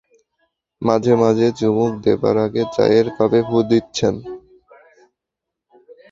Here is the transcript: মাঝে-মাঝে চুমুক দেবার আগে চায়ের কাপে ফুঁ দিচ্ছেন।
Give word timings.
মাঝে-মাঝে 0.81 1.47
চুমুক 1.57 1.93
দেবার 2.03 2.35
আগে 2.45 2.63
চায়ের 2.75 3.07
কাপে 3.15 3.41
ফুঁ 3.47 3.61
দিচ্ছেন। 3.69 4.15